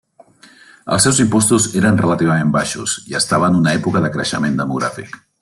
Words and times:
Els 0.95 1.03
seus 1.07 1.19
impostos 1.25 1.67
eren 1.81 1.99
relativament 2.05 2.55
baixos 2.57 2.97
i 3.13 3.19
estava 3.21 3.51
en 3.53 3.61
una 3.61 3.75
època 3.81 4.03
de 4.07 4.13
creixement 4.17 4.59
demogràfic. 4.65 5.15